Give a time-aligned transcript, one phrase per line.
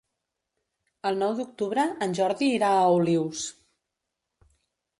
[1.09, 3.45] El nou d'octubre en Jordi irà a Olius.